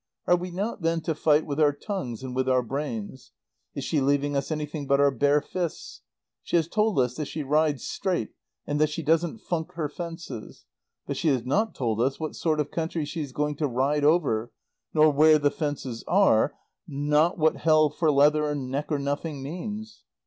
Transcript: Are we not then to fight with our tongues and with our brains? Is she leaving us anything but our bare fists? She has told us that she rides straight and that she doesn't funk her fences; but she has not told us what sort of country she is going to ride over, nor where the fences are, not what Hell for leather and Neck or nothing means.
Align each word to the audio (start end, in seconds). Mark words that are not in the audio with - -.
Are 0.25 0.35
we 0.35 0.49
not 0.49 0.81
then 0.81 1.01
to 1.01 1.13
fight 1.13 1.45
with 1.45 1.59
our 1.59 1.73
tongues 1.73 2.23
and 2.23 2.35
with 2.35 2.49
our 2.49 2.63
brains? 2.63 3.33
Is 3.75 3.83
she 3.83 4.01
leaving 4.01 4.35
us 4.35 4.49
anything 4.49 4.87
but 4.87 4.99
our 4.99 5.11
bare 5.11 5.41
fists? 5.41 6.01
She 6.41 6.55
has 6.55 6.67
told 6.67 6.97
us 6.97 7.13
that 7.17 7.27
she 7.27 7.43
rides 7.43 7.85
straight 7.87 8.31
and 8.65 8.81
that 8.81 8.89
she 8.89 9.03
doesn't 9.03 9.41
funk 9.41 9.73
her 9.73 9.87
fences; 9.87 10.65
but 11.05 11.17
she 11.17 11.27
has 11.27 11.45
not 11.45 11.75
told 11.75 12.01
us 12.01 12.19
what 12.19 12.35
sort 12.35 12.59
of 12.59 12.71
country 12.71 13.05
she 13.05 13.21
is 13.21 13.31
going 13.31 13.55
to 13.57 13.67
ride 13.67 14.03
over, 14.03 14.51
nor 14.91 15.11
where 15.11 15.37
the 15.37 15.51
fences 15.51 16.03
are, 16.07 16.55
not 16.87 17.37
what 17.37 17.57
Hell 17.57 17.91
for 17.91 18.09
leather 18.09 18.49
and 18.49 18.71
Neck 18.71 18.91
or 18.91 18.97
nothing 18.97 19.43
means. 19.43 20.03